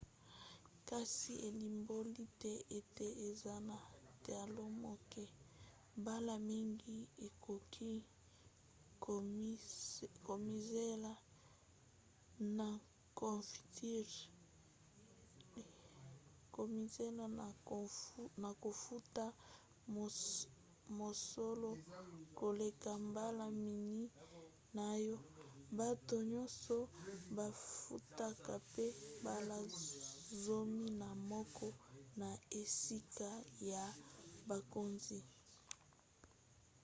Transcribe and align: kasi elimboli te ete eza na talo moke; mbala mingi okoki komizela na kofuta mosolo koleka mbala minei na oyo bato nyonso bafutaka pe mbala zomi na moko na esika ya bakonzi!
kasi 0.89 1.33
elimboli 1.47 2.23
te 2.41 2.51
ete 2.79 3.07
eza 3.29 3.55
na 3.69 3.77
talo 4.25 4.63
moke; 4.83 5.25
mbala 5.99 6.33
mingi 6.49 6.95
okoki 7.25 7.91
komizela 16.55 17.43
na 18.47 18.49
kofuta 18.63 19.25
mosolo 20.99 21.71
koleka 22.39 22.91
mbala 23.09 23.45
minei 23.63 24.07
na 24.75 24.85
oyo 24.99 25.17
bato 25.79 26.15
nyonso 26.31 26.77
bafutaka 27.37 28.53
pe 28.73 28.85
mbala 29.21 29.57
zomi 30.43 30.85
na 31.01 31.09
moko 31.31 31.67
na 32.19 32.29
esika 32.61 33.29
ya 33.71 33.83
bakonzi! 34.47 35.19